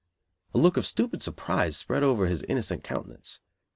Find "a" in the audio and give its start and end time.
0.55-0.57